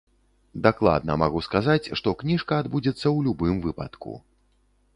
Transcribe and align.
Дакладна 0.67 1.17
магу 1.23 1.41
сказаць, 1.49 1.91
што 2.01 2.09
кніжка 2.23 2.53
адбудзецца 2.63 3.03
ў 3.03 3.17
любым 3.29 3.55
выпадку. 3.67 4.17